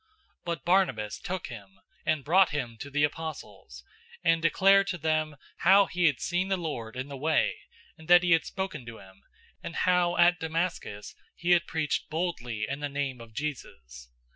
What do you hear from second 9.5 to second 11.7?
and how at Damascus he had